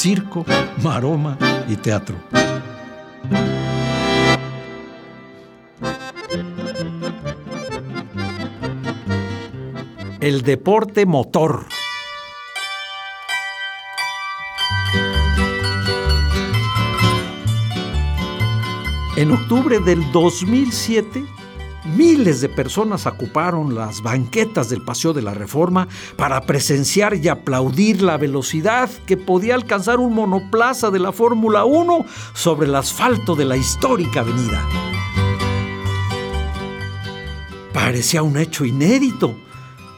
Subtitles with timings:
[0.00, 0.46] Circo,
[0.80, 1.36] maroma
[1.68, 2.14] y teatro.
[10.20, 11.66] El deporte motor.
[19.16, 21.24] En octubre del 2007,
[21.88, 28.02] miles de personas ocuparon las banquetas del Paseo de la Reforma para presenciar y aplaudir
[28.02, 33.44] la velocidad que podía alcanzar un monoplaza de la Fórmula 1 sobre el asfalto de
[33.44, 34.64] la histórica avenida.
[37.72, 39.34] Parecía un hecho inédito,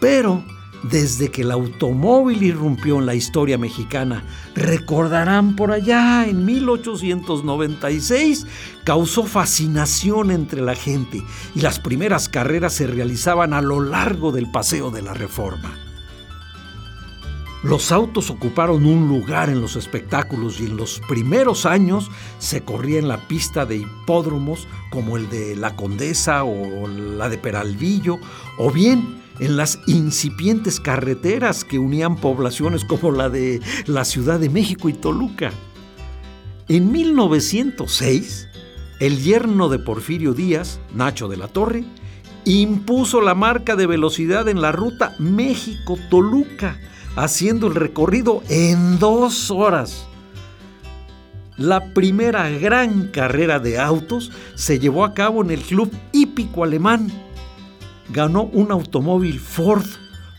[0.00, 0.42] pero
[0.83, 4.25] desde que el automóvil irrumpió en la historia mexicana.
[4.55, 8.47] Recordarán por allá, en 1896,
[8.84, 11.22] causó fascinación entre la gente
[11.55, 15.77] y las primeras carreras se realizaban a lo largo del Paseo de la Reforma.
[17.62, 22.98] Los autos ocuparon un lugar en los espectáculos y en los primeros años se corría
[22.98, 28.19] en la pista de hipódromos como el de La Condesa o la de Peralvillo,
[28.56, 34.50] o bien en las incipientes carreteras que unían poblaciones como la de la Ciudad de
[34.50, 35.50] México y Toluca.
[36.69, 38.48] En 1906,
[39.00, 41.84] el yerno de Porfirio Díaz, Nacho de la Torre,
[42.44, 46.78] impuso la marca de velocidad en la ruta México-Toluca,
[47.16, 50.06] haciendo el recorrido en dos horas.
[51.56, 57.10] La primera gran carrera de autos se llevó a cabo en el Club Hípico Alemán,
[58.12, 59.87] ganó un automóvil Ford,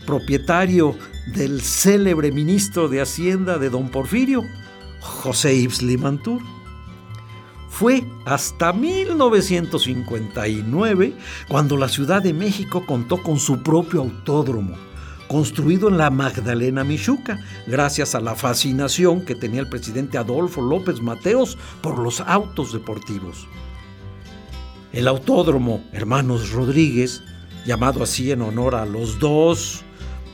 [0.06, 0.96] propietario
[1.34, 4.42] del célebre ministro de Hacienda de don Porfirio,
[5.00, 6.40] José Yves Limantur.
[7.68, 11.14] Fue hasta 1959
[11.48, 14.74] cuando la Ciudad de México contó con su propio autódromo,
[15.26, 21.00] construido en la Magdalena Michuca, gracias a la fascinación que tenía el presidente Adolfo López
[21.00, 23.48] Mateos por los autos deportivos.
[24.92, 27.22] El autódromo Hermanos Rodríguez
[27.64, 29.84] llamado así en honor a los dos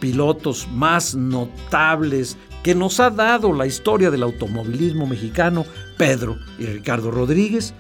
[0.01, 7.11] pilotos más notables que nos ha dado la historia del automovilismo mexicano, Pedro y Ricardo
[7.11, 7.73] Rodríguez.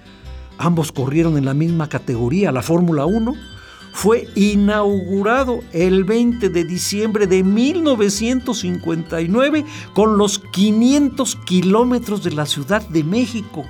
[0.58, 3.34] Ambos corrieron en la misma categoría, la Fórmula 1.
[3.92, 9.64] Fue inaugurado el 20 de diciembre de 1959
[9.94, 13.64] con los 500 kilómetros de la Ciudad de México.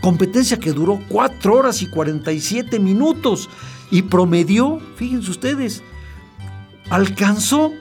[0.00, 3.50] Competencia que duró 4 horas y 47 minutos
[3.90, 5.82] y promedió, fíjense ustedes,
[6.90, 7.72] alcanzó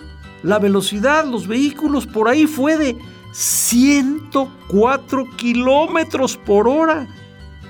[0.43, 2.97] la velocidad, los vehículos por ahí fue de
[3.33, 7.07] 104 kilómetros por hora.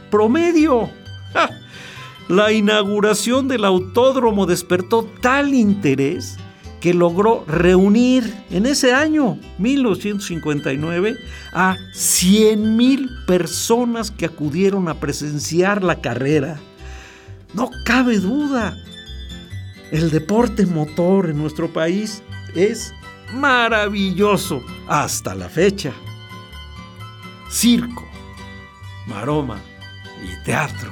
[0.10, 0.90] Promedio.
[2.30, 6.38] La inauguración del autódromo despertó tal interés
[6.80, 11.18] que logró reunir en ese año, 1959,
[11.54, 16.60] a 100 mil personas que acudieron a presenciar la carrera.
[17.54, 18.78] No cabe duda.
[19.92, 22.22] El deporte motor en nuestro país
[22.56, 22.94] es
[23.34, 25.94] maravilloso hasta la fecha.
[27.50, 28.06] Circo,
[29.08, 29.60] maroma
[30.24, 30.92] y teatro.